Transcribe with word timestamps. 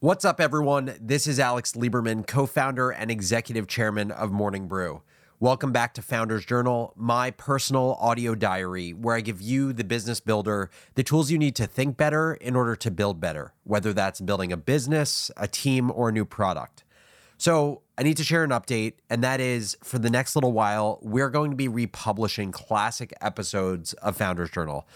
What's 0.00 0.26
up, 0.26 0.42
everyone? 0.42 0.94
This 1.00 1.26
is 1.26 1.40
Alex 1.40 1.72
Lieberman, 1.72 2.26
co 2.26 2.44
founder 2.44 2.90
and 2.90 3.10
executive 3.10 3.66
chairman 3.66 4.10
of 4.10 4.30
Morning 4.30 4.68
Brew. 4.68 5.00
Welcome 5.40 5.72
back 5.72 5.94
to 5.94 6.02
Founders 6.02 6.44
Journal, 6.44 6.92
my 6.96 7.30
personal 7.30 7.96
audio 7.98 8.34
diary, 8.34 8.92
where 8.92 9.16
I 9.16 9.22
give 9.22 9.40
you, 9.40 9.72
the 9.72 9.84
business 9.84 10.20
builder, 10.20 10.68
the 10.96 11.02
tools 11.02 11.30
you 11.30 11.38
need 11.38 11.56
to 11.56 11.66
think 11.66 11.96
better 11.96 12.34
in 12.34 12.54
order 12.54 12.76
to 12.76 12.90
build 12.90 13.22
better, 13.22 13.54
whether 13.64 13.94
that's 13.94 14.20
building 14.20 14.52
a 14.52 14.58
business, 14.58 15.30
a 15.38 15.48
team, 15.48 15.90
or 15.90 16.10
a 16.10 16.12
new 16.12 16.26
product. 16.26 16.84
So, 17.38 17.80
I 17.96 18.02
need 18.02 18.18
to 18.18 18.24
share 18.24 18.44
an 18.44 18.50
update, 18.50 18.96
and 19.08 19.24
that 19.24 19.40
is 19.40 19.78
for 19.82 19.98
the 19.98 20.10
next 20.10 20.36
little 20.36 20.52
while, 20.52 20.98
we're 21.00 21.30
going 21.30 21.52
to 21.52 21.56
be 21.56 21.68
republishing 21.68 22.52
classic 22.52 23.14
episodes 23.22 23.94
of 23.94 24.18
Founders 24.18 24.50
Journal. 24.50 24.86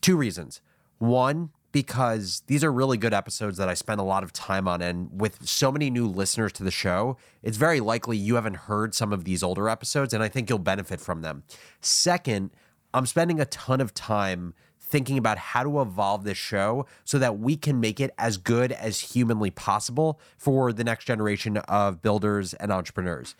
Two 0.00 0.16
reasons. 0.16 0.62
One, 0.98 1.50
because 1.76 2.42
these 2.46 2.64
are 2.64 2.72
really 2.72 2.96
good 2.96 3.12
episodes 3.12 3.58
that 3.58 3.68
I 3.68 3.74
spend 3.74 4.00
a 4.00 4.02
lot 4.02 4.22
of 4.22 4.32
time 4.32 4.66
on. 4.66 4.80
And 4.80 5.10
with 5.12 5.46
so 5.46 5.70
many 5.70 5.90
new 5.90 6.06
listeners 6.06 6.50
to 6.54 6.64
the 6.64 6.70
show, 6.70 7.18
it's 7.42 7.58
very 7.58 7.80
likely 7.80 8.16
you 8.16 8.36
haven't 8.36 8.56
heard 8.56 8.94
some 8.94 9.12
of 9.12 9.24
these 9.24 9.42
older 9.42 9.68
episodes, 9.68 10.14
and 10.14 10.22
I 10.22 10.28
think 10.28 10.48
you'll 10.48 10.58
benefit 10.58 11.02
from 11.02 11.20
them. 11.20 11.42
Second, 11.82 12.50
I'm 12.94 13.04
spending 13.04 13.40
a 13.40 13.44
ton 13.44 13.82
of 13.82 13.92
time 13.92 14.54
thinking 14.80 15.18
about 15.18 15.36
how 15.36 15.64
to 15.64 15.82
evolve 15.82 16.24
this 16.24 16.38
show 16.38 16.86
so 17.04 17.18
that 17.18 17.40
we 17.40 17.58
can 17.58 17.78
make 17.78 18.00
it 18.00 18.10
as 18.16 18.38
good 18.38 18.72
as 18.72 18.98
humanly 18.98 19.50
possible 19.50 20.18
for 20.38 20.72
the 20.72 20.82
next 20.82 21.04
generation 21.04 21.58
of 21.58 22.00
builders 22.00 22.54
and 22.54 22.72
entrepreneurs. 22.72 23.34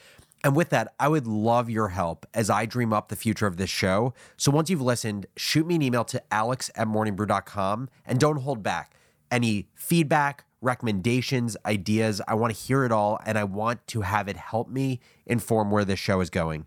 And 0.45 0.54
with 0.54 0.70
that, 0.70 0.95
I 1.00 1.08
would 1.08 1.26
love 1.26 1.68
your 1.68 1.88
help 1.88 2.26
as 2.34 2.50
I 2.50 2.66
dream 2.66 2.92
up 2.92 3.08
the 3.08 3.16
future 3.16 3.46
of 3.46 3.56
this 3.56 3.70
show. 3.70 4.14
So 4.36 4.50
once 4.52 4.70
you've 4.70 4.82
listened, 4.82 5.26
shoot 5.36 5.66
me 5.66 5.76
an 5.76 5.82
email 5.82 6.04
to 6.04 6.22
alex 6.32 6.70
at 6.76 6.86
morningbrew.com 6.86 7.88
and 8.04 8.20
don't 8.20 8.42
hold 8.42 8.62
back. 8.62 8.95
Any 9.30 9.68
feedback, 9.74 10.45
recommendations, 10.60 11.56
ideas, 11.64 12.20
I 12.28 12.34
want 12.34 12.54
to 12.54 12.60
hear 12.60 12.84
it 12.84 12.92
all 12.92 13.18
and 13.26 13.36
I 13.36 13.45
want 13.45 13.86
to 13.88 14.02
have 14.02 14.28
it 14.28 14.36
help 14.36 14.68
me 14.68 15.00
inform 15.24 15.70
where 15.70 15.84
this 15.84 15.98
show 15.98 16.20
is 16.20 16.30
going. 16.30 16.66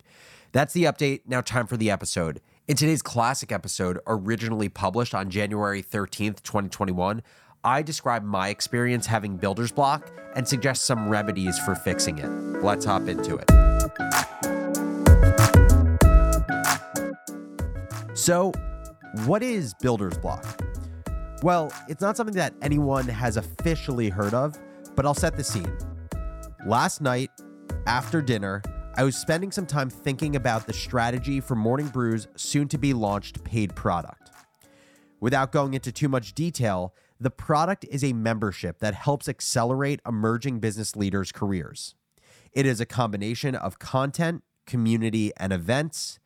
That's 0.52 0.74
the 0.74 0.84
update. 0.84 1.22
Now, 1.28 1.42
time 1.42 1.68
for 1.68 1.78
the 1.78 1.92
episode. 1.92 2.42
In 2.68 2.76
today's 2.76 3.02
classic 3.02 3.52
episode, 3.52 4.00
originally 4.06 4.70
published 4.70 5.16
on 5.16 5.30
January 5.30 5.82
13th, 5.82 6.44
2021, 6.44 7.24
I 7.64 7.82
describe 7.82 8.24
my 8.24 8.50
experience 8.50 9.06
having 9.06 9.36
builder's 9.36 9.72
block 9.72 10.10
and 10.36 10.48
suggest 10.48 10.86
some 10.86 11.10
remedies 11.10 11.60
for 11.60 11.76
fixing 11.76 12.18
it. 12.18 12.30
Let's 12.64 12.86
hop 12.86 13.10
into 13.10 13.36
it. 13.36 13.50
So, 18.18 18.54
what 19.26 19.44
is 19.44 19.74
builder's 19.82 20.18
block? 20.18 20.46
Well, 21.44 21.74
it's 21.90 22.02
not 22.02 22.16
something 22.16 22.36
that 22.36 22.54
anyone 22.62 23.08
has 23.08 23.36
officially 23.36 24.08
heard 24.08 24.34
of, 24.34 24.58
but 24.96 25.06
I'll 25.06 25.14
set 25.14 25.36
the 25.36 25.44
scene. 25.44 25.78
Last 26.66 27.02
night, 27.02 27.30
after 27.88 28.22
dinner, 28.22 28.62
I 28.96 29.04
was 29.04 29.18
spending 29.18 29.52
some 29.52 29.66
time 29.66 29.90
thinking 29.90 30.38
about 30.38 30.66
the 30.66 30.74
strategy 30.74 31.42
for 31.42 31.56
Morning 31.56 31.88
Brew's 31.88 32.28
soon 32.38 32.70
to 32.70 32.78
be 32.78 32.94
launched 32.94 33.44
paid 33.44 33.76
product. 33.76 34.32
Without 35.20 35.52
going 35.52 35.74
into 35.74 35.92
too 35.92 36.08
much 36.08 36.34
detail, 36.34 36.94
the 37.20 37.32
product 37.32 37.86
is 37.90 38.04
a 38.04 38.14
membership 38.14 38.80
that 38.80 38.94
helps 38.94 39.28
accelerate 39.28 40.00
emerging 40.08 40.60
business 40.60 40.96
leaders' 40.96 41.32
careers. 41.32 41.96
It 42.54 42.66
is 42.66 42.80
a 42.80 42.86
combination 42.86 43.56
of 43.56 43.80
content, 43.80 44.44
community, 44.66 45.32
and 45.38 45.52
events, 45.52 46.20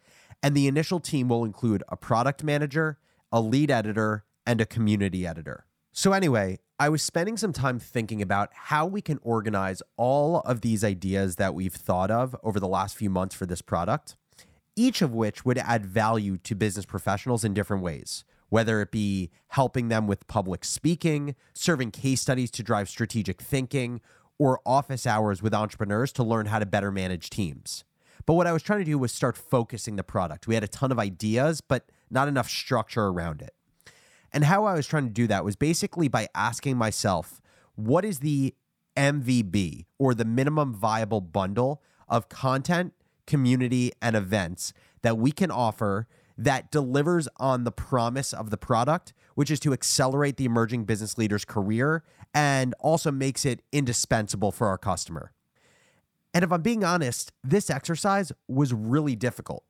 and 0.43 0.55
the 0.55 0.67
initial 0.67 0.99
team 0.99 1.29
will 1.29 1.45
include 1.45 1.83
a 1.89 1.97
product 1.97 2.43
manager, 2.43 2.99
a 3.31 3.41
lead 3.41 3.71
editor, 3.71 4.25
and 4.45 4.61
a 4.61 4.65
community 4.65 5.25
editor. 5.25 5.65
So, 5.91 6.11
anyway, 6.13 6.59
I 6.79 6.89
was 6.89 7.01
spending 7.01 7.37
some 7.37 7.53
time 7.53 7.79
thinking 7.79 8.21
about 8.21 8.49
how 8.53 8.85
we 8.85 9.01
can 9.01 9.19
organize 9.21 9.81
all 9.95 10.39
of 10.41 10.61
these 10.61 10.83
ideas 10.83 11.37
that 11.37 11.53
we've 11.53 11.73
thought 11.73 12.11
of 12.11 12.35
over 12.43 12.59
the 12.59 12.67
last 12.67 12.97
few 12.97 13.09
months 13.09 13.35
for 13.35 13.45
this 13.45 13.61
product, 13.61 14.15
each 14.75 15.01
of 15.01 15.13
which 15.13 15.45
would 15.45 15.57
add 15.57 15.85
value 15.85 16.37
to 16.37 16.55
business 16.55 16.85
professionals 16.85 17.43
in 17.43 17.53
different 17.53 17.83
ways, 17.83 18.25
whether 18.53 18.81
it 18.81 18.91
be 18.91 19.31
helping 19.47 19.87
them 19.87 20.05
with 20.05 20.27
public 20.27 20.63
speaking, 20.63 21.33
serving 21.53 21.89
case 21.89 22.21
studies 22.21 22.51
to 22.51 22.61
drive 22.61 22.87
strategic 22.87 23.41
thinking, 23.41 23.99
or 24.37 24.61
office 24.63 25.07
hours 25.07 25.41
with 25.41 25.55
entrepreneurs 25.55 26.11
to 26.11 26.23
learn 26.23 26.45
how 26.45 26.59
to 26.59 26.65
better 26.67 26.91
manage 26.91 27.31
teams. 27.31 27.83
But 28.27 28.35
what 28.35 28.45
I 28.45 28.53
was 28.53 28.61
trying 28.61 28.77
to 28.77 28.85
do 28.85 28.99
was 28.99 29.11
start 29.11 29.35
focusing 29.35 29.95
the 29.95 30.03
product. 30.03 30.45
We 30.45 30.53
had 30.53 30.63
a 30.63 30.67
ton 30.67 30.91
of 30.91 30.99
ideas, 30.99 31.61
but 31.61 31.91
not 32.11 32.27
enough 32.27 32.47
structure 32.47 33.07
around 33.07 33.41
it. 33.41 33.55
And 34.31 34.43
how 34.43 34.65
I 34.65 34.75
was 34.75 34.85
trying 34.85 35.07
to 35.07 35.09
do 35.09 35.25
that 35.25 35.43
was 35.43 35.55
basically 35.55 36.07
by 36.07 36.27
asking 36.35 36.77
myself, 36.77 37.41
what 37.73 38.05
is 38.05 38.19
the 38.19 38.53
MVB 38.95 39.85
or 39.97 40.13
the 40.13 40.25
minimum 40.25 40.75
viable 40.75 41.21
bundle 41.21 41.81
of 42.07 42.29
content, 42.29 42.93
community, 43.25 43.93
and 43.99 44.15
events 44.15 44.73
that 45.01 45.17
we 45.17 45.31
can 45.31 45.49
offer 45.49 46.07
that 46.37 46.71
delivers 46.71 47.27
on 47.37 47.63
the 47.63 47.71
promise 47.71 48.33
of 48.33 48.49
the 48.49 48.57
product, 48.57 49.13
which 49.35 49.51
is 49.51 49.59
to 49.61 49.73
accelerate 49.73 50.37
the 50.37 50.45
emerging 50.45 50.85
business 50.85 51.17
leader's 51.17 51.45
career 51.45 52.03
and 52.33 52.73
also 52.79 53.11
makes 53.11 53.45
it 53.45 53.61
indispensable 53.71 54.51
for 54.51 54.67
our 54.67 54.77
customer. 54.77 55.31
And 56.33 56.43
if 56.43 56.51
I'm 56.51 56.61
being 56.61 56.83
honest, 56.83 57.31
this 57.43 57.69
exercise 57.69 58.31
was 58.47 58.73
really 58.73 59.15
difficult. 59.15 59.63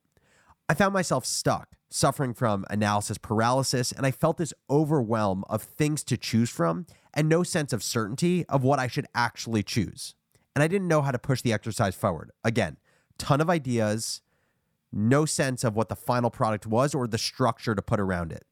I 0.68 0.74
found 0.74 0.94
myself 0.94 1.26
stuck, 1.26 1.76
suffering 1.90 2.32
from 2.32 2.64
analysis 2.70 3.18
paralysis, 3.18 3.92
and 3.92 4.06
I 4.06 4.10
felt 4.10 4.38
this 4.38 4.54
overwhelm 4.70 5.44
of 5.50 5.62
things 5.62 6.02
to 6.04 6.16
choose 6.16 6.48
from 6.48 6.86
and 7.12 7.28
no 7.28 7.42
sense 7.42 7.72
of 7.72 7.82
certainty 7.82 8.46
of 8.48 8.64
what 8.64 8.78
I 8.78 8.86
should 8.86 9.06
actually 9.14 9.62
choose. 9.62 10.14
And 10.56 10.62
I 10.62 10.68
didn't 10.68 10.88
know 10.88 11.02
how 11.02 11.10
to 11.10 11.18
push 11.18 11.42
the 11.42 11.52
exercise 11.52 11.94
forward. 11.94 12.30
Again, 12.42 12.78
ton 13.18 13.40
of 13.40 13.50
ideas, 13.50 14.22
no 14.94 15.24
sense 15.24 15.64
of 15.64 15.76
what 15.76 15.88
the 15.88 15.96
final 15.96 16.30
product 16.30 16.66
was 16.66 16.94
or 16.94 17.06
the 17.06 17.18
structure 17.18 17.74
to 17.74 17.82
put 17.82 18.00
around 18.00 18.32
it. 18.32 18.44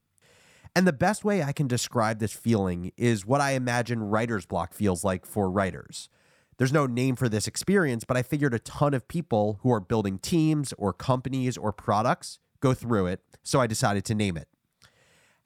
And 0.75 0.87
the 0.87 0.93
best 0.93 1.23
way 1.23 1.43
I 1.43 1.51
can 1.51 1.67
describe 1.67 2.19
this 2.19 2.33
feeling 2.33 2.91
is 2.97 3.25
what 3.25 3.41
I 3.41 3.51
imagine 3.51 4.03
writer's 4.03 4.45
block 4.45 4.73
feels 4.73 5.03
like 5.03 5.25
for 5.25 5.49
writers. 5.49 6.09
There's 6.57 6.73
no 6.73 6.85
name 6.85 7.15
for 7.15 7.29
this 7.29 7.47
experience, 7.47 8.03
but 8.03 8.17
I 8.17 8.23
figured 8.23 8.53
a 8.53 8.59
ton 8.59 8.93
of 8.93 9.07
people 9.07 9.59
who 9.61 9.71
are 9.71 9.79
building 9.79 10.19
teams 10.19 10.73
or 10.77 10.93
companies 10.93 11.57
or 11.57 11.71
products 11.71 12.39
go 12.59 12.73
through 12.73 13.07
it, 13.07 13.21
so 13.43 13.59
I 13.59 13.67
decided 13.67 14.05
to 14.05 14.15
name 14.15 14.37
it. 14.37 14.47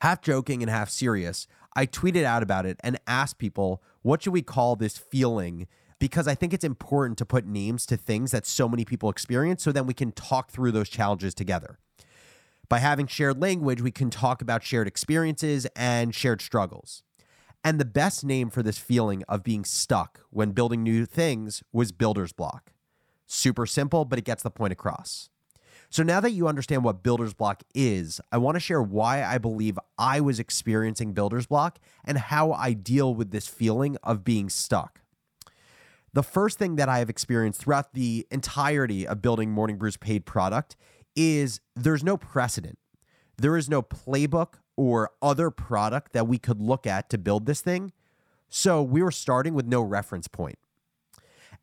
Half 0.00 0.22
joking 0.22 0.62
and 0.62 0.70
half 0.70 0.90
serious, 0.90 1.46
I 1.74 1.86
tweeted 1.86 2.24
out 2.24 2.42
about 2.42 2.66
it 2.66 2.78
and 2.84 2.98
asked 3.06 3.38
people, 3.38 3.82
what 4.02 4.22
should 4.22 4.32
we 4.32 4.42
call 4.42 4.76
this 4.76 4.96
feeling? 4.96 5.66
Because 5.98 6.28
I 6.28 6.34
think 6.34 6.52
it's 6.52 6.64
important 6.64 7.18
to 7.18 7.26
put 7.26 7.46
names 7.46 7.84
to 7.86 7.96
things 7.96 8.30
that 8.30 8.46
so 8.46 8.68
many 8.68 8.84
people 8.84 9.10
experience 9.10 9.62
so 9.62 9.72
then 9.72 9.86
we 9.86 9.94
can 9.94 10.12
talk 10.12 10.50
through 10.50 10.72
those 10.72 10.88
challenges 10.88 11.34
together. 11.34 11.78
By 12.68 12.78
having 12.78 13.06
shared 13.06 13.40
language, 13.40 13.80
we 13.80 13.90
can 13.90 14.10
talk 14.10 14.42
about 14.42 14.62
shared 14.62 14.86
experiences 14.86 15.66
and 15.74 16.14
shared 16.14 16.42
struggles. 16.42 17.02
And 17.64 17.80
the 17.80 17.84
best 17.84 18.24
name 18.24 18.50
for 18.50 18.62
this 18.62 18.78
feeling 18.78 19.24
of 19.28 19.42
being 19.42 19.64
stuck 19.64 20.20
when 20.30 20.52
building 20.52 20.82
new 20.82 21.06
things 21.06 21.62
was 21.72 21.92
Builder's 21.92 22.32
Block. 22.32 22.72
Super 23.26 23.66
simple, 23.66 24.04
but 24.04 24.18
it 24.18 24.24
gets 24.24 24.42
the 24.42 24.50
point 24.50 24.72
across. 24.72 25.30
So 25.90 26.02
now 26.02 26.20
that 26.20 26.32
you 26.32 26.46
understand 26.46 26.84
what 26.84 27.02
Builder's 27.02 27.32
Block 27.32 27.62
is, 27.74 28.20
I 28.30 28.36
want 28.36 28.56
to 28.56 28.60
share 28.60 28.82
why 28.82 29.24
I 29.24 29.38
believe 29.38 29.78
I 29.98 30.20
was 30.20 30.38
experiencing 30.38 31.14
Builder's 31.14 31.46
Block 31.46 31.78
and 32.04 32.18
how 32.18 32.52
I 32.52 32.74
deal 32.74 33.14
with 33.14 33.30
this 33.30 33.48
feeling 33.48 33.96
of 34.02 34.22
being 34.22 34.50
stuck. 34.50 35.00
The 36.12 36.22
first 36.22 36.58
thing 36.58 36.76
that 36.76 36.88
I 36.88 36.98
have 36.98 37.10
experienced 37.10 37.60
throughout 37.60 37.92
the 37.92 38.26
entirety 38.30 39.06
of 39.06 39.20
building 39.20 39.50
Morning 39.50 39.76
Brew's 39.76 39.96
paid 39.96 40.24
product 40.24 40.76
is 41.14 41.60
there's 41.76 42.02
no 42.02 42.16
precedent. 42.16 42.78
There 43.36 43.56
is 43.56 43.68
no 43.68 43.82
playbook 43.82 44.54
or 44.76 45.10
other 45.20 45.50
product 45.50 46.12
that 46.12 46.26
we 46.26 46.38
could 46.38 46.60
look 46.60 46.86
at 46.86 47.10
to 47.10 47.18
build 47.18 47.46
this 47.46 47.60
thing. 47.60 47.92
So 48.48 48.82
we 48.82 49.02
were 49.02 49.10
starting 49.10 49.54
with 49.54 49.66
no 49.66 49.82
reference 49.82 50.28
point. 50.28 50.58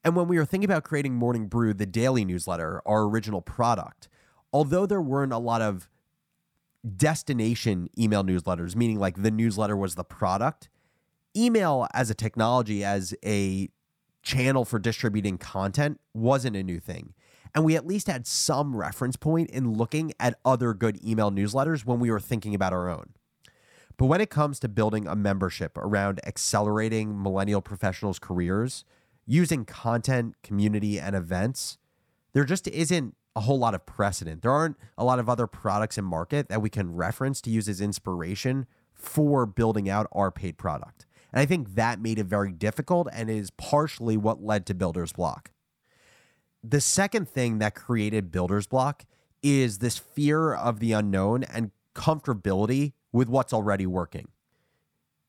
And 0.04 0.16
when 0.16 0.28
we 0.28 0.38
were 0.38 0.46
thinking 0.46 0.70
about 0.70 0.84
creating 0.84 1.16
Morning 1.16 1.48
Brew, 1.48 1.74
the 1.74 1.88
daily 1.88 2.24
newsletter, 2.24 2.82
our 2.86 3.04
original 3.04 3.42
product, 3.42 4.08
although 4.54 4.86
there 4.86 5.02
weren't 5.02 5.34
a 5.34 5.40
lot 5.40 5.62
of 5.62 5.90
destination 6.96 7.90
email 7.98 8.24
newsletters, 8.24 8.76
meaning 8.76 9.00
like 9.00 9.22
the 9.22 9.32
newsletter 9.32 9.76
was 9.76 9.96
the 9.96 10.04
product, 10.04 10.70
email 11.36 11.88
as 11.94 12.10
a 12.10 12.14
technology, 12.14 12.84
as 12.84 13.16
a 13.26 13.70
channel 14.26 14.66
for 14.66 14.80
distributing 14.80 15.38
content 15.38 16.02
wasn't 16.14 16.58
a 16.58 16.64
new 16.64 16.80
thing. 16.80 17.14
And 17.54 17.64
we 17.64 17.78
at 17.78 17.88
least 17.88 18.08
had 18.08 18.28
some 18.28 18.76
reference 18.76 19.16
point 19.16 19.50
in 19.52 19.74
looking 19.74 20.12
at 20.20 20.38
other 20.44 20.74
good 20.74 21.02
email 21.06 21.32
newsletters 21.32 21.86
when 21.86 22.02
we 22.02 22.12
were 22.12 22.20
thinking 22.20 22.54
about 22.54 22.74
our 22.74 22.90
own. 22.90 23.12
But 23.98 24.08
when 24.08 24.20
it 24.20 24.30
comes 24.30 24.60
to 24.60 24.68
building 24.68 25.08
a 25.08 25.16
membership 25.16 25.78
around 25.78 26.20
accelerating 26.26 27.22
millennial 27.22 27.62
professionals' 27.62 28.20
careers, 28.20 28.84
using 29.26 29.64
content, 29.64 30.36
community, 30.44 31.00
and 31.00 31.16
events, 31.16 31.78
there 32.34 32.44
just 32.44 32.68
isn't 32.68 33.16
a 33.38 33.42
whole 33.42 33.58
lot 33.58 33.74
of 33.74 33.86
precedent. 33.86 34.42
There 34.42 34.52
aren't 34.52 34.78
a 34.98 35.06
lot 35.06 35.20
of 35.20 35.30
other 35.30 35.48
products 35.48 35.98
in 35.98 36.04
market 36.04 36.50
that 36.50 36.62
we 36.62 36.70
can 36.70 36.94
reference 36.94 37.40
to 37.42 37.50
use 37.50 37.70
as 37.70 37.80
inspiration 37.80 38.66
for 38.94 39.46
building 39.46 39.90
out 39.90 40.08
our 40.12 40.32
paid 40.32 40.58
product. 40.58 41.05
And 41.36 41.42
I 41.42 41.46
think 41.46 41.76
that 41.76 42.00
made 42.00 42.18
it 42.18 42.28
very 42.28 42.54
difficult 42.54 43.10
and 43.12 43.30
is 43.30 43.52
partially 43.52 44.16
what 44.16 44.42
led 44.42 44.66
to 44.68 44.74
Builder's 44.74 45.12
Block. 45.12 45.52
The 46.64 46.80
second 46.80 47.28
thing 47.28 47.60
that 47.60 47.76
created 47.76 48.32
Builder's 48.32 48.68
Block 48.68 49.04
is 49.44 49.80
this 49.80 49.98
fear 49.98 50.54
of 50.54 50.80
the 50.80 50.94
unknown 50.94 51.44
and 51.44 51.72
comfortability 51.94 52.94
with 53.12 53.28
what's 53.28 53.52
already 53.52 53.86
working. 53.86 54.30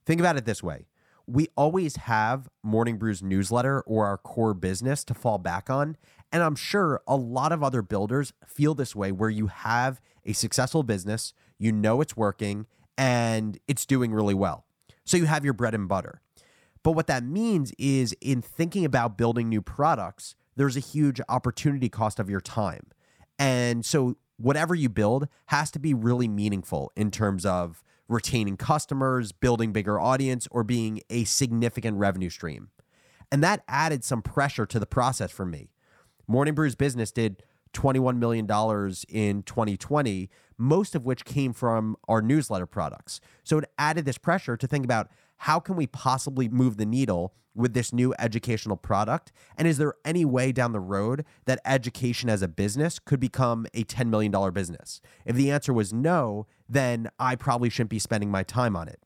Think 0.06 0.20
about 0.20 0.37
it 0.37 0.44
this 0.44 0.62
way 0.62 0.87
we 1.26 1.49
always 1.56 1.97
have 1.97 2.49
Morning 2.62 2.99
Brew's 2.99 3.20
newsletter 3.20 3.81
or 3.81 4.06
our 4.06 4.17
core 4.17 4.55
business 4.55 5.03
to 5.05 5.14
fall 5.14 5.38
back 5.38 5.69
on. 5.69 5.97
And 6.31 6.41
I'm 6.41 6.55
sure 6.55 7.00
a 7.08 7.17
lot 7.17 7.50
of 7.50 7.64
other 7.64 7.82
builders 7.82 8.32
feel 8.47 8.75
this 8.75 8.94
way 8.94 9.11
where 9.11 9.31
you 9.31 9.49
have 9.49 10.00
a 10.25 10.32
successful 10.32 10.85
business, 10.85 11.35
you 11.58 11.73
know 11.73 12.00
it's 12.00 12.17
working, 12.17 12.67
and 12.97 13.58
it's 13.67 13.85
doing 13.87 14.12
really 14.12 14.35
well. 14.35 14.66
So 15.06 15.17
you 15.17 15.25
have 15.25 15.44
your 15.44 15.55
bread 15.55 15.75
and 15.75 15.88
butter. 15.88 16.20
But 16.82 16.93
what 16.93 17.06
that 17.06 17.25
means 17.25 17.73
is 17.79 18.14
in 18.20 18.43
thinking 18.43 18.85
about 18.85 19.17
building 19.17 19.49
new 19.49 19.62
products, 19.62 20.35
there's 20.56 20.76
a 20.76 20.81
huge 20.81 21.20
opportunity 21.29 21.88
cost 21.88 22.20
of 22.20 22.29
your 22.29 22.41
time. 22.41 22.88
And 23.38 23.85
so 23.85 24.17
whatever 24.37 24.75
you 24.75 24.88
build 24.88 25.29
has 25.47 25.70
to 25.73 25.79
be 25.79 25.94
really 25.94 26.29
meaningful 26.29 26.93
in 26.97 27.11
terms 27.11 27.47
of 27.47 27.82
retaining 28.08 28.56
customers, 28.56 29.32
building 29.32 29.73
bigger 29.73 29.99
audience, 29.99 30.47
or 30.50 30.62
being 30.62 31.00
a 31.11 31.25
significant 31.25 31.99
revenue 31.99 32.31
stream. 32.31 32.69
And 33.32 33.43
that 33.43 33.64
added 33.67 34.05
some 34.05 34.23
pressure 34.23 34.67
to 34.67 34.79
the 34.79 34.87
process 34.87 35.32
for 35.32 35.44
me. 35.44 35.70
Morning 36.29 36.55
Brew's 36.55 36.76
business 36.76 37.11
did 37.11 37.43
$21 37.73 38.19
million 38.19 38.45
in 39.09 39.43
2020, 39.43 40.31
most 40.59 40.95
of 40.95 41.05
which 41.05 41.25
came 41.25 41.53
from 41.53 41.97
our 42.09 42.23
newsletter 42.23 42.67
products. 42.67 43.21
So 43.45 43.59
it 43.59 43.71
added 43.79 44.05
this 44.05 44.19
pressure 44.19 44.57
to 44.57 44.67
think 44.67 44.85
about 44.85 45.11
how 45.39 45.61
can 45.61 45.77
we 45.77 45.87
possibly 45.87 46.49
move 46.49 46.77
the 46.77 46.87
needle 46.87 47.35
with 47.55 47.73
this 47.73 47.93
new 47.93 48.15
educational 48.19 48.77
product? 48.77 49.33
And 49.57 49.67
is 49.67 49.79
there 49.79 49.95
any 50.05 50.25
way 50.25 50.53
down 50.53 50.73
the 50.73 50.81
road 50.81 51.25
that 51.47 51.61
education 51.65 52.29
as 52.29 52.43
a 52.43 52.49
business 52.49 52.99
could 52.99 53.19
become 53.19 53.67
a 53.75 53.85
$10 53.85 54.09
million 54.09 54.53
business? 54.53 55.01
If 55.25 55.37
the 55.37 55.51
answer 55.51 55.73
was 55.73 55.93
no, 55.93 56.47
then 56.69 57.09
I 57.19 57.35
probably 57.35 57.71
shouldn't 57.71 57.91
be 57.91 57.99
spending 57.99 58.31
my 58.31 58.43
time 58.43 58.77
on 58.77 58.89
it. 58.89 59.01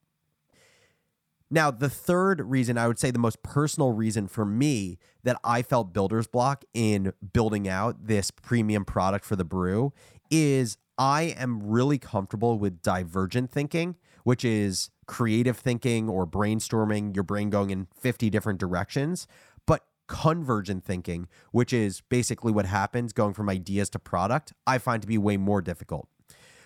Now, 1.50 1.70
the 1.70 1.90
third 1.90 2.40
reason, 2.42 2.78
I 2.78 2.86
would 2.86 2.98
say 2.98 3.10
the 3.10 3.18
most 3.18 3.42
personal 3.42 3.92
reason 3.92 4.28
for 4.28 4.44
me 4.44 4.98
that 5.24 5.38
I 5.42 5.62
felt 5.62 5.92
builder's 5.92 6.28
block 6.28 6.64
in 6.72 7.12
building 7.32 7.68
out 7.68 8.06
this 8.06 8.30
premium 8.30 8.84
product 8.84 9.24
for 9.24 9.34
the 9.34 9.44
brew 9.44 9.92
is 10.30 10.76
I 10.96 11.34
am 11.36 11.60
really 11.62 11.98
comfortable 11.98 12.58
with 12.58 12.82
divergent 12.82 13.50
thinking, 13.50 13.96
which 14.22 14.44
is 14.44 14.90
creative 15.06 15.56
thinking 15.56 16.08
or 16.08 16.24
brainstorming, 16.24 17.16
your 17.16 17.24
brain 17.24 17.50
going 17.50 17.70
in 17.70 17.88
50 17.98 18.30
different 18.30 18.60
directions, 18.60 19.26
but 19.66 19.86
convergent 20.06 20.84
thinking, 20.84 21.26
which 21.50 21.72
is 21.72 22.00
basically 22.02 22.52
what 22.52 22.66
happens 22.66 23.12
going 23.12 23.34
from 23.34 23.48
ideas 23.48 23.90
to 23.90 23.98
product, 23.98 24.52
I 24.68 24.78
find 24.78 25.02
to 25.02 25.08
be 25.08 25.18
way 25.18 25.36
more 25.36 25.62
difficult. 25.62 26.08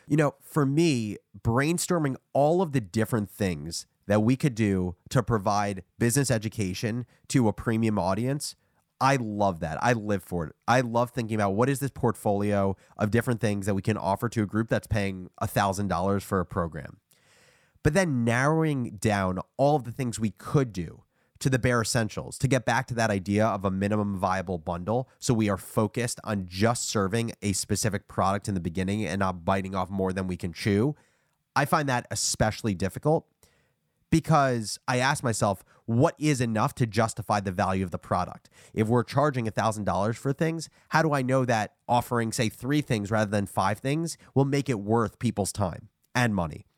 You 0.07 0.19
know, 0.19 0.35
for 0.43 0.67
me, 0.67 1.17
brainstorming 1.41 2.17
all 2.35 2.61
of 2.61 2.73
the 2.73 2.81
different 2.83 3.31
things 3.31 3.87
that 4.07 4.23
we 4.23 4.37
could 4.37 4.55
do 4.55 4.97
to 5.11 5.23
provide 5.23 5.83
business 5.99 6.31
education 6.31 7.07
to 7.29 7.49
a 7.49 7.53
premium 7.53 7.99
audience, 7.99 8.55
I 9.01 9.17
love 9.17 9.61
that. 9.61 9.83
I 9.83 9.93
live 9.93 10.23
for 10.23 10.47
it. 10.47 10.55
I 10.69 10.81
love 10.81 11.11
thinking 11.11 11.35
about 11.35 11.55
what 11.55 11.69
is 11.69 11.81
this 11.81 11.91
portfolio 11.91 12.77
of 12.97 13.11
different 13.11 13.41
things 13.41 13.67
that 13.67 13.75
we 13.75 13.83
can 13.83 13.97
offer 13.97 14.29
to 14.31 14.43
a 14.43 14.47
group 14.47 14.69
that's 14.69 14.87
paying 14.87 15.31
$1,000 15.43 16.23
for 16.23 16.41
a 16.41 16.47
program. 16.47 16.99
But 17.83 17.93
then 17.93 18.25
narrowing 18.25 18.97
down 18.99 19.41
all 19.57 19.77
of 19.77 19.85
the 19.85 19.93
things 19.93 20.19
we 20.19 20.31
could 20.31 20.73
do 20.73 21.03
to 21.41 21.51
the 21.51 21.59
bare 21.59 21.83
essentials 21.83 22.39
to 22.39 22.49
get 22.49 22.65
back 22.65 22.87
to 22.87 22.95
that 22.95 23.11
idea 23.11 23.45
of 23.47 23.65
a 23.65 23.71
minimum 23.71 24.17
viable 24.17 24.57
bundle. 24.57 25.11
So 25.19 25.35
we 25.35 25.51
are 25.51 25.59
focused 25.59 26.19
on 26.25 26.47
just 26.49 26.89
serving 26.89 27.33
a 27.43 27.53
specific 27.53 28.09
product 28.09 28.49
in 28.49 28.55
the 28.55 28.61
beginning 28.61 29.05
and 29.05 29.19
not 29.19 29.45
biting 29.45 29.75
off 29.75 29.91
more 29.91 30.15
than 30.15 30.27
we 30.27 30.39
can 30.39 30.55
chew. 30.55 30.97
I 31.55 31.67
find 31.67 31.89
that 31.91 32.07
especially 32.11 32.75
difficult 32.75 33.27
because 34.15 34.79
I 34.87 34.99
ask 34.99 35.25
myself, 35.25 35.65
what 35.87 36.15
is 36.21 36.41
enough 36.41 36.73
to 36.77 36.87
justify 36.87 37.41
the 37.41 37.51
value 37.51 37.83
of 37.83 37.91
the 37.91 37.99
product? 37.99 38.49
If 38.73 38.87
we're 38.87 39.03
charging 39.03 39.47
$1,000 39.47 40.15
for 40.15 40.33
things, 40.33 40.71
how 40.91 41.03
do 41.03 41.13
I 41.13 41.23
know 41.23 41.45
that 41.45 41.73
offering, 41.89 42.31
say, 42.31 42.49
three 42.49 42.81
things 42.81 43.11
rather 43.11 43.33
than 43.33 43.47
five 43.47 43.81
things 43.81 44.17
will 44.33 44.45
make 44.45 44.69
it 44.69 44.79
worth 44.79 45.19
people's 45.19 45.51
time 45.51 45.89
and 46.15 46.33
money? 46.33 46.69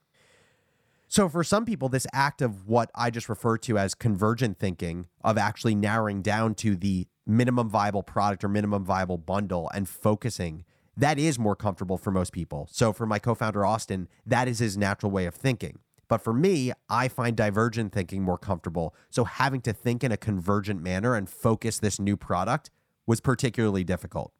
So, 1.08 1.28
for 1.28 1.44
some 1.44 1.66
people, 1.66 1.90
this 1.90 2.06
act 2.10 2.40
of 2.40 2.66
what 2.66 2.90
I 2.94 3.10
just 3.10 3.28
referred 3.28 3.60
to 3.64 3.76
as 3.76 3.94
convergent 3.94 4.58
thinking, 4.58 5.08
of 5.22 5.36
actually 5.36 5.74
narrowing 5.74 6.22
down 6.22 6.54
to 6.54 6.74
the 6.74 7.06
minimum 7.26 7.68
viable 7.68 8.02
product 8.02 8.44
or 8.44 8.48
minimum 8.48 8.82
viable 8.82 9.18
bundle 9.18 9.70
and 9.74 9.86
focusing, 9.86 10.64
that 10.96 11.18
is 11.18 11.38
more 11.38 11.54
comfortable 11.54 11.98
for 11.98 12.10
most 12.10 12.32
people. 12.32 12.66
So, 12.72 12.94
for 12.94 13.04
my 13.04 13.18
co 13.18 13.34
founder, 13.34 13.66
Austin, 13.66 14.08
that 14.24 14.48
is 14.48 14.58
his 14.58 14.78
natural 14.78 15.12
way 15.12 15.26
of 15.26 15.34
thinking. 15.34 15.80
But 16.08 16.22
for 16.22 16.32
me, 16.32 16.72
I 16.88 17.08
find 17.08 17.36
divergent 17.36 17.92
thinking 17.92 18.22
more 18.22 18.38
comfortable. 18.38 18.94
So, 19.10 19.24
having 19.24 19.60
to 19.62 19.72
think 19.72 20.04
in 20.04 20.12
a 20.12 20.16
convergent 20.16 20.80
manner 20.80 21.14
and 21.14 21.28
focus 21.28 21.78
this 21.78 21.98
new 21.98 22.16
product 22.16 22.70
was 23.06 23.20
particularly 23.20 23.84
difficult. 23.84 24.32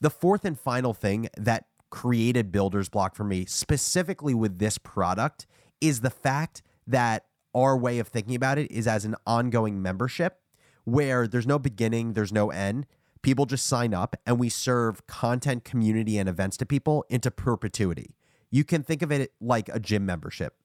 The 0.00 0.10
fourth 0.10 0.44
and 0.44 0.58
final 0.58 0.94
thing 0.94 1.28
that 1.36 1.66
created 1.90 2.50
builder's 2.50 2.88
block 2.88 3.14
for 3.14 3.24
me, 3.24 3.44
specifically 3.46 4.34
with 4.34 4.58
this 4.58 4.78
product, 4.78 5.46
is 5.80 6.00
the 6.00 6.10
fact 6.10 6.62
that 6.86 7.26
our 7.54 7.76
way 7.76 7.98
of 7.98 8.08
thinking 8.08 8.34
about 8.34 8.58
it 8.58 8.70
is 8.70 8.86
as 8.86 9.04
an 9.04 9.14
ongoing 9.26 9.80
membership 9.80 10.40
where 10.84 11.26
there's 11.26 11.46
no 11.46 11.58
beginning, 11.58 12.12
there's 12.12 12.32
no 12.32 12.50
end. 12.50 12.86
People 13.22 13.46
just 13.46 13.66
sign 13.66 13.94
up 13.94 14.16
and 14.26 14.38
we 14.38 14.48
serve 14.48 15.06
content, 15.06 15.64
community, 15.64 16.18
and 16.18 16.28
events 16.28 16.56
to 16.58 16.66
people 16.66 17.04
into 17.08 17.30
perpetuity. 17.30 18.16
You 18.50 18.64
can 18.64 18.82
think 18.82 19.02
of 19.02 19.10
it 19.10 19.32
like 19.40 19.68
a 19.68 19.80
gym 19.80 20.04
membership. 20.04 20.56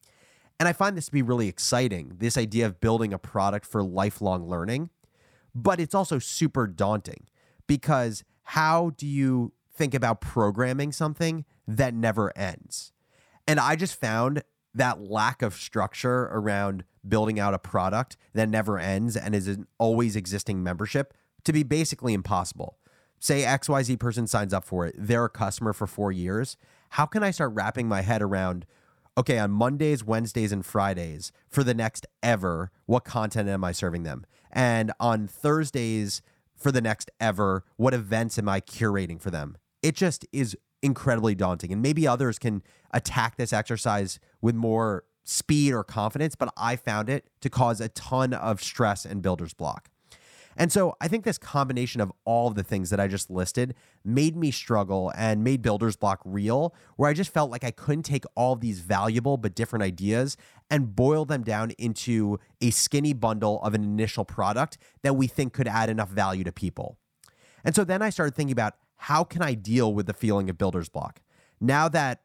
And 0.59 0.67
I 0.67 0.73
find 0.73 0.97
this 0.97 1.05
to 1.05 1.11
be 1.11 1.21
really 1.21 1.47
exciting 1.47 2.15
this 2.17 2.37
idea 2.37 2.65
of 2.65 2.81
building 2.81 3.13
a 3.13 3.17
product 3.17 3.65
for 3.65 3.81
lifelong 3.81 4.47
learning. 4.47 4.89
But 5.55 5.79
it's 5.79 5.95
also 5.95 6.19
super 6.19 6.67
daunting 6.67 7.27
because 7.65 8.23
how 8.43 8.91
do 8.97 9.07
you 9.07 9.53
think 9.73 9.93
about 9.93 10.21
programming 10.21 10.91
something 10.91 11.45
that 11.67 11.93
never 11.93 12.37
ends? 12.37 12.91
And 13.47 13.59
I 13.59 13.75
just 13.75 13.99
found 13.99 14.43
that 14.75 15.01
lack 15.01 15.41
of 15.41 15.55
structure 15.55 16.25
around 16.31 16.83
building 17.07 17.39
out 17.39 17.53
a 17.53 17.59
product 17.59 18.17
that 18.33 18.49
never 18.49 18.77
ends 18.77 19.15
and 19.15 19.33
is 19.33 19.47
an 19.47 19.65
always 19.77 20.15
existing 20.15 20.61
membership 20.61 21.13
to 21.45 21.53
be 21.53 21.63
basically 21.63 22.13
impossible. 22.13 22.77
Say 23.19 23.41
XYZ 23.41 23.99
person 23.99 24.27
signs 24.27 24.53
up 24.53 24.63
for 24.63 24.85
it, 24.85 24.95
they're 24.97 25.25
a 25.25 25.29
customer 25.29 25.73
for 25.73 25.87
four 25.87 26.11
years. 26.11 26.57
How 26.89 27.05
can 27.05 27.23
I 27.23 27.31
start 27.31 27.53
wrapping 27.53 27.87
my 27.87 28.01
head 28.01 28.21
around, 28.21 28.65
okay, 29.19 29.37
on 29.37 29.51
Mondays, 29.51 30.01
Wednesdays, 30.01 30.53
and 30.53 30.65
Fridays 30.65 31.33
for 31.49 31.61
the 31.61 31.73
next 31.73 32.07
ever, 32.23 32.71
what 32.85 33.03
content 33.03 33.49
am 33.49 33.65
I 33.65 33.73
serving 33.73 34.03
them? 34.03 34.25
And 34.49 34.93
on 34.97 35.27
Thursdays 35.27 36.21
for 36.55 36.71
the 36.71 36.79
next 36.79 37.11
ever, 37.19 37.65
what 37.75 37.93
events 37.93 38.39
am 38.39 38.47
I 38.47 38.61
curating 38.61 39.19
for 39.19 39.29
them? 39.29 39.57
It 39.83 39.95
just 39.95 40.25
is 40.31 40.55
incredibly 40.81 41.35
daunting. 41.35 41.73
And 41.73 41.81
maybe 41.81 42.07
others 42.07 42.39
can 42.39 42.63
attack 42.91 43.35
this 43.35 43.51
exercise 43.51 44.21
with 44.41 44.55
more 44.55 45.03
speed 45.25 45.73
or 45.73 45.83
confidence, 45.83 46.35
but 46.37 46.53
I 46.55 46.77
found 46.77 47.09
it 47.09 47.29
to 47.41 47.49
cause 47.49 47.81
a 47.81 47.89
ton 47.89 48.33
of 48.33 48.63
stress 48.63 49.05
and 49.05 49.21
builder's 49.21 49.53
block. 49.53 49.89
And 50.57 50.71
so 50.71 50.95
I 50.99 51.07
think 51.07 51.23
this 51.23 51.37
combination 51.37 52.01
of 52.01 52.11
all 52.25 52.47
of 52.47 52.55
the 52.55 52.63
things 52.63 52.89
that 52.89 52.99
I 52.99 53.07
just 53.07 53.29
listed 53.29 53.75
made 54.03 54.35
me 54.35 54.51
struggle 54.51 55.11
and 55.15 55.43
made 55.43 55.61
builder's 55.61 55.95
block 55.95 56.21
real, 56.25 56.75
where 56.97 57.09
I 57.09 57.13
just 57.13 57.31
felt 57.31 57.49
like 57.49 57.63
I 57.63 57.71
couldn't 57.71 58.03
take 58.03 58.25
all 58.35 58.53
of 58.53 58.59
these 58.59 58.79
valuable 58.79 59.37
but 59.37 59.55
different 59.55 59.83
ideas 59.83 60.35
and 60.69 60.95
boil 60.95 61.25
them 61.25 61.43
down 61.43 61.71
into 61.77 62.39
a 62.61 62.71
skinny 62.71 63.13
bundle 63.13 63.61
of 63.61 63.73
an 63.73 63.83
initial 63.83 64.25
product 64.25 64.77
that 65.01 65.15
we 65.15 65.27
think 65.27 65.53
could 65.53 65.67
add 65.67 65.89
enough 65.89 66.09
value 66.09 66.43
to 66.43 66.51
people. 66.51 66.97
And 67.63 67.75
so 67.75 67.83
then 67.83 68.01
I 68.01 68.09
started 68.09 68.35
thinking 68.35 68.51
about 68.51 68.75
how 68.97 69.23
can 69.23 69.41
I 69.41 69.53
deal 69.53 69.93
with 69.93 70.07
the 70.07 70.13
feeling 70.13 70.49
of 70.49 70.57
builder's 70.57 70.89
block? 70.89 71.21
Now 71.61 71.87
that 71.89 72.21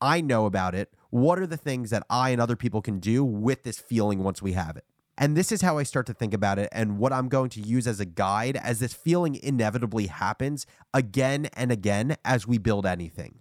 I 0.00 0.20
know 0.20 0.46
about 0.46 0.74
it, 0.74 0.92
what 1.10 1.38
are 1.38 1.46
the 1.46 1.56
things 1.56 1.90
that 1.90 2.04
I 2.08 2.30
and 2.30 2.40
other 2.40 2.56
people 2.56 2.82
can 2.82 3.00
do 3.00 3.24
with 3.24 3.64
this 3.64 3.78
feeling 3.78 4.22
once 4.22 4.40
we 4.40 4.52
have 4.52 4.76
it? 4.76 4.84
And 5.18 5.36
this 5.36 5.50
is 5.50 5.62
how 5.62 5.78
I 5.78 5.82
start 5.82 6.06
to 6.06 6.14
think 6.14 6.34
about 6.34 6.58
it 6.58 6.68
and 6.72 6.98
what 6.98 7.12
I'm 7.12 7.28
going 7.28 7.48
to 7.50 7.60
use 7.60 7.86
as 7.86 8.00
a 8.00 8.04
guide 8.04 8.56
as 8.56 8.80
this 8.80 8.92
feeling 8.92 9.34
inevitably 9.34 10.08
happens 10.08 10.66
again 10.92 11.46
and 11.54 11.72
again 11.72 12.16
as 12.24 12.46
we 12.46 12.58
build 12.58 12.84
anything. 12.84 13.40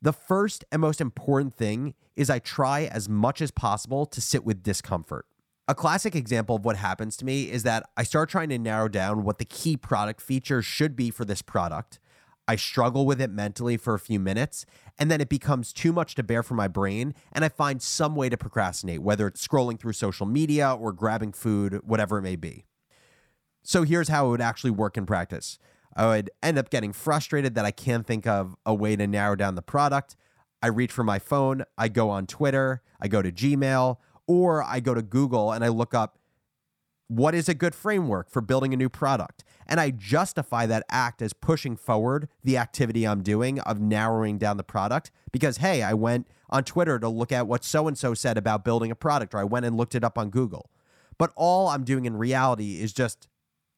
The 0.00 0.12
first 0.12 0.64
and 0.72 0.80
most 0.80 1.00
important 1.00 1.54
thing 1.54 1.94
is 2.16 2.30
I 2.30 2.38
try 2.38 2.84
as 2.84 3.08
much 3.08 3.40
as 3.42 3.50
possible 3.50 4.06
to 4.06 4.20
sit 4.20 4.44
with 4.44 4.62
discomfort. 4.62 5.26
A 5.68 5.74
classic 5.74 6.14
example 6.14 6.56
of 6.56 6.64
what 6.64 6.76
happens 6.76 7.16
to 7.18 7.24
me 7.24 7.50
is 7.50 7.64
that 7.64 7.90
I 7.96 8.04
start 8.04 8.30
trying 8.30 8.50
to 8.50 8.58
narrow 8.58 8.88
down 8.88 9.24
what 9.24 9.38
the 9.38 9.44
key 9.44 9.76
product 9.76 10.20
features 10.20 10.64
should 10.64 10.94
be 10.94 11.10
for 11.10 11.24
this 11.24 11.42
product. 11.42 11.98
I 12.48 12.56
struggle 12.56 13.06
with 13.06 13.20
it 13.20 13.30
mentally 13.30 13.76
for 13.76 13.94
a 13.94 13.98
few 13.98 14.20
minutes, 14.20 14.66
and 14.98 15.10
then 15.10 15.20
it 15.20 15.28
becomes 15.28 15.72
too 15.72 15.92
much 15.92 16.14
to 16.14 16.22
bear 16.22 16.42
for 16.42 16.54
my 16.54 16.68
brain, 16.68 17.14
and 17.32 17.44
I 17.44 17.48
find 17.48 17.82
some 17.82 18.14
way 18.14 18.28
to 18.28 18.36
procrastinate, 18.36 19.02
whether 19.02 19.26
it's 19.26 19.46
scrolling 19.46 19.78
through 19.78 19.94
social 19.94 20.26
media 20.26 20.72
or 20.72 20.92
grabbing 20.92 21.32
food, 21.32 21.80
whatever 21.82 22.18
it 22.18 22.22
may 22.22 22.36
be. 22.36 22.66
So 23.62 23.82
here's 23.82 24.08
how 24.08 24.26
it 24.26 24.30
would 24.30 24.40
actually 24.40 24.70
work 24.70 24.96
in 24.96 25.06
practice 25.06 25.58
I 25.96 26.06
would 26.06 26.30
end 26.42 26.58
up 26.58 26.70
getting 26.70 26.92
frustrated 26.92 27.54
that 27.54 27.64
I 27.64 27.70
can't 27.70 28.06
think 28.06 28.26
of 28.26 28.54
a 28.64 28.74
way 28.74 28.96
to 28.96 29.06
narrow 29.06 29.34
down 29.34 29.54
the 29.54 29.62
product. 29.62 30.14
I 30.62 30.68
reach 30.68 30.92
for 30.92 31.04
my 31.04 31.18
phone, 31.18 31.64
I 31.76 31.88
go 31.88 32.10
on 32.10 32.26
Twitter, 32.26 32.82
I 33.00 33.08
go 33.08 33.22
to 33.22 33.32
Gmail, 33.32 33.96
or 34.26 34.62
I 34.62 34.80
go 34.80 34.94
to 34.94 35.02
Google 35.02 35.52
and 35.52 35.64
I 35.64 35.68
look 35.68 35.94
up 35.94 36.18
what 37.08 37.34
is 37.34 37.48
a 37.48 37.54
good 37.54 37.74
framework 37.74 38.30
for 38.30 38.40
building 38.40 38.74
a 38.74 38.76
new 38.76 38.88
product. 38.88 39.44
And 39.66 39.80
I 39.80 39.90
justify 39.90 40.66
that 40.66 40.84
act 40.88 41.22
as 41.22 41.32
pushing 41.32 41.76
forward 41.76 42.28
the 42.42 42.56
activity 42.56 43.06
I'm 43.06 43.22
doing 43.22 43.60
of 43.60 43.80
narrowing 43.80 44.38
down 44.38 44.56
the 44.56 44.64
product 44.64 45.10
because, 45.32 45.58
hey, 45.58 45.82
I 45.82 45.94
went 45.94 46.28
on 46.48 46.64
Twitter 46.64 46.98
to 46.98 47.08
look 47.08 47.32
at 47.32 47.46
what 47.46 47.64
so 47.64 47.88
and 47.88 47.98
so 47.98 48.14
said 48.14 48.38
about 48.38 48.64
building 48.64 48.90
a 48.90 48.96
product, 48.96 49.34
or 49.34 49.38
I 49.38 49.44
went 49.44 49.66
and 49.66 49.76
looked 49.76 49.94
it 49.94 50.04
up 50.04 50.18
on 50.18 50.30
Google. 50.30 50.70
But 51.18 51.32
all 51.34 51.68
I'm 51.68 51.84
doing 51.84 52.04
in 52.04 52.16
reality 52.16 52.80
is 52.80 52.92
just 52.92 53.28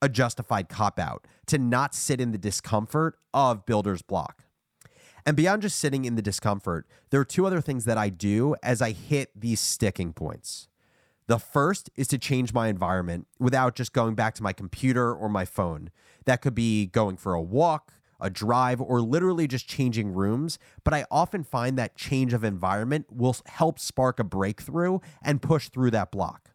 a 0.03 0.09
justified 0.09 0.69
cop 0.69 0.99
out 0.99 1.27
to 1.47 1.59
not 1.59 1.95
sit 1.95 2.21
in 2.21 2.33
the 2.33 2.39
discomfort 2.39 3.19
of 3.33 3.67
builder's 3.67 4.03
block. 4.03 4.45
And 5.27 5.37
beyond 5.37 5.63
just 5.63 5.79
sitting 5.79 6.05
in 6.05 6.15
the 6.15 6.23
discomfort, 6.23 6.87
there 7.11 7.21
are 7.21 7.25
two 7.25 7.47
other 7.47 7.61
things 7.61 7.85
that 7.85 7.99
I 7.99 8.09
do 8.09 8.55
as 8.63 8.81
I 8.81 8.93
hit 8.93 9.31
these 9.35 9.61
sticking 9.61 10.13
points. 10.13 10.68
The 11.29 11.39
first 11.39 11.91
is 11.95 12.09
to 12.09 12.19
change 12.19 12.55
my 12.55 12.69
environment 12.69 13.27
without 13.39 13.75
just 13.75 13.93
going 13.93 14.15
back 14.15 14.35
to 14.37 14.43
my 14.43 14.55
computer 14.55 15.15
or 15.15 15.29
my 15.29 15.45
phone. 15.45 15.91
That 16.25 16.41
could 16.41 16.55
be 16.55 16.87
going 16.87 17.19
for 17.19 17.35
a 17.35 17.43
walk, 17.43 17.93
a 18.19 18.31
drive, 18.31 18.81
or 18.81 19.03
literally 19.03 19.47
just 19.47 19.69
changing 19.69 20.15
rooms. 20.15 20.59
But 20.85 20.95
I 20.95 21.05
often 21.11 21.45
find 21.45 21.77
that 21.77 21.97
change 21.97 22.33
of 22.33 22.45
environment 22.45 23.07
will 23.13 23.37
help 23.45 23.79
spark 23.79 24.19
a 24.19 24.25
breakthrough 24.25 25.01
and 25.23 25.43
push 25.43 25.69
through 25.69 25.91
that 25.91 26.11
block. 26.11 26.53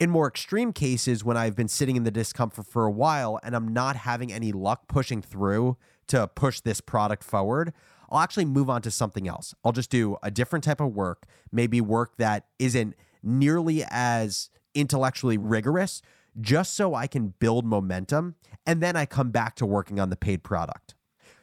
In 0.00 0.08
more 0.08 0.28
extreme 0.28 0.72
cases, 0.72 1.22
when 1.22 1.36
I've 1.36 1.54
been 1.54 1.68
sitting 1.68 1.96
in 1.96 2.04
the 2.04 2.10
discomfort 2.10 2.66
for 2.66 2.86
a 2.86 2.90
while 2.90 3.38
and 3.42 3.54
I'm 3.54 3.68
not 3.68 3.96
having 3.96 4.32
any 4.32 4.50
luck 4.50 4.88
pushing 4.88 5.20
through 5.20 5.76
to 6.06 6.26
push 6.26 6.60
this 6.60 6.80
product 6.80 7.22
forward, 7.22 7.74
I'll 8.08 8.20
actually 8.20 8.44
move 8.46 8.70
on 8.70 8.80
to 8.82 8.90
something 8.90 9.28
else. 9.28 9.54
I'll 9.62 9.72
just 9.72 9.90
do 9.90 10.16
a 10.22 10.30
different 10.30 10.64
type 10.64 10.80
of 10.80 10.94
work, 10.94 11.26
maybe 11.52 11.82
work 11.82 12.16
that 12.16 12.46
isn't 12.58 12.94
nearly 13.26 13.84
as 13.90 14.50
intellectually 14.74 15.36
rigorous, 15.36 16.00
just 16.40 16.74
so 16.74 16.94
I 16.94 17.06
can 17.06 17.34
build 17.38 17.66
momentum. 17.66 18.36
And 18.64 18.82
then 18.82 18.96
I 18.96 19.06
come 19.06 19.30
back 19.30 19.56
to 19.56 19.66
working 19.66 20.00
on 20.00 20.10
the 20.10 20.16
paid 20.16 20.42
product. 20.42 20.94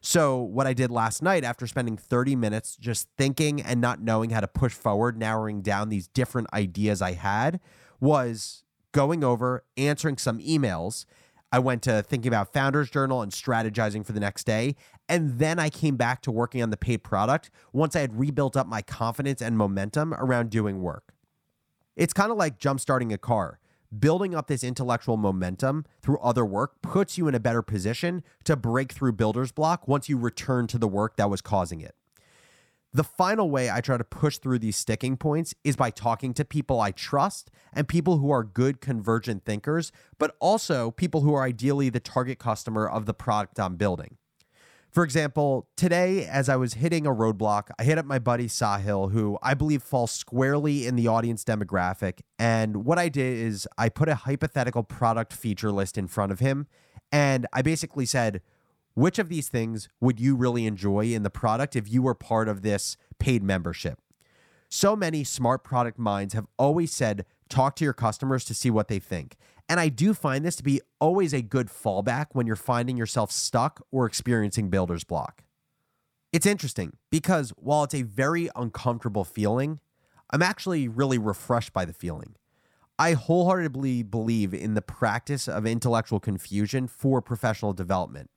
So, 0.06 0.38
what 0.42 0.68
I 0.68 0.74
did 0.74 0.92
last 0.92 1.22
night 1.22 1.46
after 1.46 1.66
spending 1.66 1.96
30 1.96 2.36
minutes 2.36 2.76
just 2.76 3.08
thinking 3.18 3.62
and 3.62 3.80
not 3.80 4.02
knowing 4.02 4.32
how 4.32 4.42
to 4.42 4.50
push 4.50 4.74
forward, 4.74 5.18
narrowing 5.18 5.62
down 5.62 5.88
these 5.88 6.10
different 6.10 6.54
ideas 6.54 7.02
I 7.02 7.14
had, 7.14 7.62
was 8.02 8.64
going 8.92 9.24
over, 9.24 9.64
answering 9.78 10.18
some 10.18 10.40
emails. 10.40 11.06
I 11.54 11.60
went 11.60 11.84
to 11.84 12.02
thinking 12.02 12.28
about 12.28 12.52
Founders 12.52 12.90
Journal 12.90 13.22
and 13.22 13.32
strategizing 13.32 14.06
for 14.06 14.12
the 14.12 14.20
next 14.20 14.46
day. 14.46 14.76
And 15.08 15.40
then 15.40 15.58
I 15.58 15.70
came 15.70 15.96
back 15.96 16.22
to 16.24 16.32
working 16.32 16.62
on 16.62 16.70
the 16.70 16.78
paid 16.78 17.04
product 17.04 17.50
once 17.72 17.96
I 17.96 18.00
had 18.00 18.20
rebuilt 18.20 18.58
up 18.58 18.68
my 18.68 18.82
confidence 18.82 19.42
and 19.42 19.58
momentum 19.58 20.14
around 20.16 20.50
doing 20.50 20.82
work. 20.82 21.14
It's 21.96 22.14
kind 22.14 22.32
of 22.32 22.38
like 22.38 22.60
jumpstarting 22.60 23.14
a 23.14 23.18
car. 23.18 23.60
Building 23.98 24.34
up 24.34 24.48
this 24.48 24.64
intellectual 24.64 25.18
momentum 25.18 25.86
through 26.02 26.18
other 26.20 26.44
work 26.44 26.82
puts 26.82 27.18
you 27.18 27.28
in 27.28 27.36
a 27.36 27.40
better 27.40 27.62
position 27.62 28.24
to 28.46 28.56
break 28.56 28.92
through 28.92 29.14
builder's 29.14 29.52
block 29.52 29.88
once 29.88 30.10
you 30.10 30.18
return 30.18 30.66
to 30.68 30.80
the 30.80 30.88
work 30.88 31.18
that 31.18 31.30
was 31.30 31.42
causing 31.42 31.80
it. 31.82 31.96
The 32.96 33.04
final 33.04 33.50
way 33.50 33.70
I 33.72 33.82
try 33.82 33.98
to 33.98 34.04
push 34.04 34.38
through 34.38 34.60
these 34.60 34.76
sticking 34.76 35.18
points 35.18 35.54
is 35.64 35.76
by 35.76 35.90
talking 35.90 36.34
to 36.36 36.46
people 36.46 36.80
I 36.80 36.92
trust 36.92 37.50
and 37.74 37.88
people 37.88 38.18
who 38.18 38.32
are 38.32 38.44
good 38.44 38.82
convergent 38.82 39.46
thinkers, 39.46 39.92
but 40.20 40.36
also 40.40 40.92
people 40.92 41.22
who 41.22 41.34
are 41.34 41.44
ideally 41.44 41.90
the 41.90 42.00
target 42.00 42.38
customer 42.38 42.88
of 42.88 43.06
the 43.06 43.14
product 43.14 43.60
I'm 43.60 43.76
building. 43.78 44.18
For 44.94 45.04
example, 45.04 45.68
today, 45.76 46.28
as 46.28 46.50
I 46.50 46.56
was 46.56 46.76
hitting 46.76 47.08
a 47.08 47.12
roadblock, 47.12 47.70
I 47.80 47.84
hit 47.84 47.98
up 47.98 48.06
my 48.06 48.20
buddy 48.20 48.46
Sahil, 48.46 49.12
who 49.12 49.40
I 49.42 49.56
believe 49.56 49.82
falls 49.82 50.12
squarely 50.12 50.86
in 50.86 50.96
the 50.96 51.08
audience 51.08 51.44
demographic. 51.44 52.20
And 52.38 52.86
what 52.86 53.00
I 53.00 53.10
did 53.10 53.40
is 53.40 53.68
I 53.76 53.90
put 53.90 54.08
a 54.08 54.14
hypothetical 54.14 54.84
product 54.84 55.34
feature 55.34 55.72
list 55.72 55.98
in 55.98 56.08
front 56.08 56.32
of 56.32 56.42
him. 56.42 56.68
And 57.12 57.48
I 57.52 57.64
basically 57.64 58.06
said, 58.06 58.44
which 58.94 59.18
of 59.18 59.30
these 59.30 59.50
things 59.50 59.90
would 60.00 60.20
you 60.20 60.36
really 60.36 60.68
enjoy 60.68 61.06
in 61.06 61.24
the 61.24 61.32
product 61.32 61.76
if 61.76 61.92
you 61.92 62.04
were 62.04 62.14
part 62.14 62.48
of 62.48 62.62
this 62.62 62.96
paid 63.18 63.42
membership? 63.42 64.00
So 64.70 64.96
many 64.96 65.24
smart 65.24 65.64
product 65.64 65.98
minds 65.98 66.36
have 66.36 66.46
always 66.60 66.92
said, 66.92 67.26
talk 67.50 67.76
to 67.78 67.84
your 67.84 67.94
customers 67.94 68.46
to 68.46 68.54
see 68.54 68.70
what 68.70 68.90
they 68.90 69.00
think. 69.00 69.38
And 69.70 69.80
I 69.80 69.90
do 69.90 70.14
find 70.14 70.46
this 70.46 70.56
to 70.58 70.64
be 70.64 70.82
always 71.00 71.34
a 71.34 71.42
good 71.42 71.68
fallback 71.68 72.28
when 72.34 72.46
you're 72.46 72.56
finding 72.56 72.98
yourself 72.98 73.32
stuck 73.32 73.86
or 73.92 74.06
experiencing 74.06 74.70
builder's 74.70 75.04
block. 75.04 75.44
It's 76.32 76.46
interesting 76.46 76.98
because 77.12 77.52
while 77.52 77.84
it's 77.84 77.94
a 77.94 78.02
very 78.02 78.50
uncomfortable 78.56 79.24
feeling, 79.24 79.80
I'm 80.32 80.42
actually 80.42 80.88
really 80.88 81.18
refreshed 81.18 81.74
by 81.74 81.86
the 81.86 81.94
feeling. 81.94 82.36
I 82.98 83.14
wholeheartedly 83.14 84.04
believe 84.04 84.54
in 84.54 84.74
the 84.74 84.82
practice 84.82 85.48
of 85.48 85.66
intellectual 85.66 86.20
confusion 86.20 86.88
for 86.88 87.22
professional 87.22 87.74
development. 87.74 88.30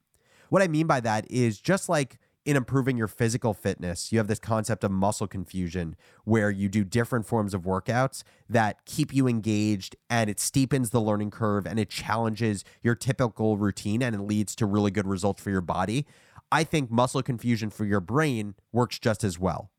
What 0.48 0.62
I 0.62 0.68
mean 0.68 0.86
by 0.86 1.00
that 1.00 1.30
is 1.30 1.60
just 1.60 1.88
like 1.88 2.18
in 2.46 2.56
improving 2.56 2.96
your 2.96 3.08
physical 3.08 3.52
fitness, 3.52 4.12
you 4.12 4.18
have 4.18 4.28
this 4.28 4.38
concept 4.38 4.84
of 4.84 4.92
muscle 4.92 5.26
confusion 5.26 5.96
where 6.24 6.48
you 6.48 6.68
do 6.68 6.84
different 6.84 7.26
forms 7.26 7.52
of 7.52 7.62
workouts 7.62 8.22
that 8.48 8.84
keep 8.86 9.12
you 9.12 9.26
engaged 9.26 9.96
and 10.08 10.30
it 10.30 10.38
steepens 10.38 10.90
the 10.90 11.00
learning 11.00 11.32
curve 11.32 11.66
and 11.66 11.80
it 11.80 11.90
challenges 11.90 12.64
your 12.82 12.94
typical 12.94 13.58
routine 13.58 14.00
and 14.00 14.14
it 14.14 14.20
leads 14.20 14.54
to 14.54 14.64
really 14.64 14.92
good 14.92 15.08
results 15.08 15.42
for 15.42 15.50
your 15.50 15.60
body. 15.60 16.06
I 16.52 16.62
think 16.62 16.88
muscle 16.88 17.20
confusion 17.20 17.68
for 17.68 17.84
your 17.84 18.00
brain 18.00 18.54
works 18.72 19.00
just 19.00 19.24
as 19.24 19.40
well. 19.40 19.72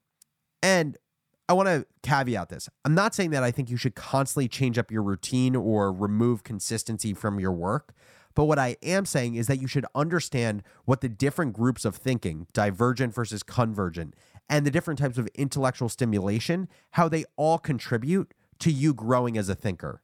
And 0.62 0.97
I 1.47 1.53
want 1.53 1.69
to 1.69 1.86
caveat 2.03 2.50
this. 2.50 2.67
I'm 2.83 2.93
not 2.93 3.15
saying 3.15 3.29
that 3.29 3.43
I 3.43 3.51
think 3.51 3.69
you 3.69 3.77
should 3.77 3.95
constantly 3.95 4.50
change 4.50 4.77
up 4.77 4.91
your 4.91 5.03
routine 5.03 5.55
or 5.55 5.93
remove 5.93 6.43
consistency 6.43 7.13
from 7.13 7.39
your 7.39 7.53
work. 7.53 7.93
But 8.38 8.46
what 8.46 8.60
I 8.60 8.77
am 8.84 9.08
saying 9.08 9.34
is 9.34 9.48
that 9.48 9.60
you 9.60 9.67
should 9.67 9.88
understand 9.96 10.62
what 10.86 11.01
the 11.01 11.10
different 11.10 11.53
groups 11.53 11.86
of 11.86 11.96
thinking, 11.96 12.46
divergent 12.53 13.15
versus 13.15 13.41
convergent, 13.41 14.13
and 14.48 14.63
the 14.63 14.70
different 14.70 15.00
types 15.00 15.17
of 15.17 15.27
intellectual 15.34 15.89
stimulation, 15.89 16.70
how 16.91 17.10
they 17.10 17.25
all 17.36 17.58
contribute 17.58 18.36
to 18.60 18.72
you 18.72 18.94
growing 18.94 19.39
as 19.39 19.50
a 19.50 19.56
thinker. 19.56 20.03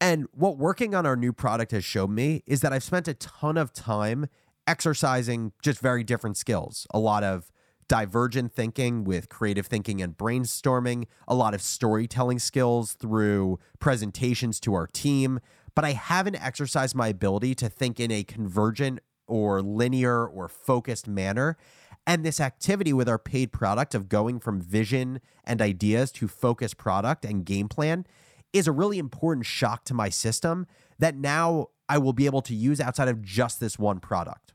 And 0.00 0.26
what 0.32 0.58
working 0.58 0.92
on 0.92 1.06
our 1.06 1.14
new 1.14 1.32
product 1.32 1.70
has 1.70 1.84
shown 1.84 2.16
me 2.16 2.42
is 2.48 2.62
that 2.62 2.72
I've 2.72 2.82
spent 2.82 3.06
a 3.06 3.14
ton 3.14 3.56
of 3.56 3.72
time 3.72 4.26
exercising 4.66 5.52
just 5.62 5.78
very 5.78 6.02
different 6.02 6.36
skills. 6.36 6.88
A 6.90 6.98
lot 6.98 7.22
of 7.22 7.52
divergent 7.86 8.52
thinking 8.52 9.04
with 9.04 9.28
creative 9.28 9.68
thinking 9.68 10.02
and 10.02 10.18
brainstorming, 10.18 11.06
a 11.28 11.34
lot 11.36 11.54
of 11.54 11.62
storytelling 11.62 12.40
skills 12.40 12.94
through 12.94 13.60
presentations 13.78 14.58
to 14.58 14.74
our 14.74 14.88
team, 14.88 15.38
but 15.76 15.84
I 15.84 15.92
haven't 15.92 16.42
exercised 16.42 16.96
my 16.96 17.08
ability 17.08 17.54
to 17.56 17.68
think 17.68 18.00
in 18.00 18.10
a 18.10 18.24
convergent 18.24 18.98
or 19.28 19.60
linear 19.60 20.26
or 20.26 20.48
focused 20.48 21.06
manner. 21.06 21.58
And 22.06 22.24
this 22.24 22.40
activity 22.40 22.92
with 22.92 23.08
our 23.08 23.18
paid 23.18 23.52
product 23.52 23.94
of 23.94 24.08
going 24.08 24.40
from 24.40 24.60
vision 24.60 25.20
and 25.44 25.60
ideas 25.60 26.10
to 26.12 26.28
focused 26.28 26.78
product 26.78 27.24
and 27.24 27.44
game 27.44 27.68
plan 27.68 28.06
is 28.54 28.66
a 28.66 28.72
really 28.72 28.98
important 28.98 29.44
shock 29.44 29.84
to 29.84 29.94
my 29.94 30.08
system 30.08 30.66
that 30.98 31.14
now 31.14 31.68
I 31.90 31.98
will 31.98 32.14
be 32.14 32.24
able 32.24 32.42
to 32.42 32.54
use 32.54 32.80
outside 32.80 33.08
of 33.08 33.20
just 33.20 33.60
this 33.60 33.78
one 33.78 34.00
product. 34.00 34.54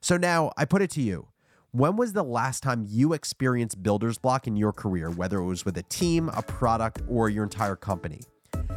So 0.00 0.16
now 0.16 0.52
I 0.56 0.64
put 0.64 0.80
it 0.80 0.90
to 0.92 1.02
you. 1.02 1.28
When 1.72 1.96
was 1.96 2.12
the 2.12 2.22
last 2.22 2.62
time 2.62 2.86
you 2.86 3.14
experienced 3.14 3.82
builder's 3.82 4.18
block 4.18 4.46
in 4.46 4.56
your 4.56 4.72
career, 4.72 5.10
whether 5.10 5.38
it 5.38 5.44
was 5.44 5.64
with 5.64 5.76
a 5.76 5.82
team, 5.82 6.28
a 6.28 6.42
product, 6.42 7.02
or 7.08 7.28
your 7.30 7.42
entire 7.42 7.76
company? 7.76 8.20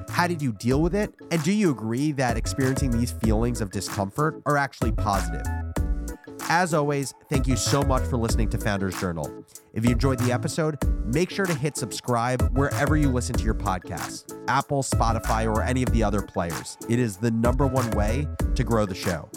How 0.09 0.27
did 0.27 0.41
you 0.41 0.53
deal 0.53 0.81
with 0.81 0.95
it? 0.95 1.13
And 1.31 1.43
do 1.43 1.51
you 1.51 1.71
agree 1.71 2.11
that 2.13 2.37
experiencing 2.37 2.91
these 2.91 3.11
feelings 3.11 3.61
of 3.61 3.71
discomfort 3.71 4.41
are 4.45 4.57
actually 4.57 4.93
positive? 4.93 5.45
As 6.47 6.73
always, 6.73 7.13
thank 7.29 7.47
you 7.47 7.55
so 7.55 7.81
much 7.81 8.03
for 8.03 8.17
listening 8.17 8.49
to 8.49 8.57
Founders 8.59 8.97
Journal. 8.99 9.43
If 9.73 9.83
you 9.83 9.91
enjoyed 9.91 10.19
the 10.19 10.31
episode, 10.31 10.77
make 11.05 11.29
sure 11.29 11.45
to 11.45 11.53
hit 11.53 11.75
subscribe 11.75 12.55
wherever 12.55 12.95
you 12.95 13.09
listen 13.09 13.35
to 13.35 13.43
your 13.43 13.55
podcast 13.55 14.39
Apple, 14.47 14.83
Spotify, 14.83 15.45
or 15.45 15.63
any 15.63 15.81
of 15.81 15.91
the 15.91 16.03
other 16.03 16.21
players. 16.21 16.77
It 16.87 16.99
is 16.99 17.17
the 17.17 17.31
number 17.31 17.65
one 17.65 17.89
way 17.91 18.27
to 18.53 18.63
grow 18.63 18.85
the 18.85 18.95
show. 18.95 19.29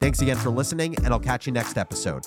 Thanks 0.00 0.22
again 0.22 0.36
for 0.36 0.50
listening, 0.50 0.96
and 0.96 1.08
I'll 1.08 1.20
catch 1.20 1.46
you 1.46 1.52
next 1.52 1.78
episode. 1.78 2.26